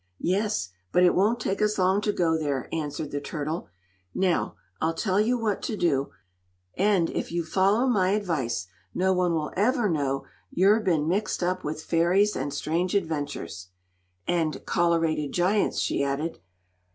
[0.17, 3.67] "Yes; but it won't take us long to go there," answered the turtle.
[4.15, 6.09] "Now, I'll tell you what to do
[6.75, 11.63] and, if you follow my advice no one will ever know you've been mixed up
[11.63, 13.67] with fairies and strange adventures."
[14.27, 16.39] "And Collerated Giants," she added.